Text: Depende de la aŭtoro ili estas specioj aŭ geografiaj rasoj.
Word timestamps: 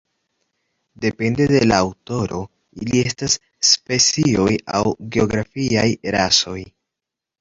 Depende 1.03 1.45
de 1.51 1.59
la 1.71 1.81
aŭtoro 1.83 2.39
ili 2.85 3.03
estas 3.11 3.35
specioj 3.73 4.49
aŭ 4.79 4.83
geografiaj 5.17 5.89
rasoj. 6.17 6.61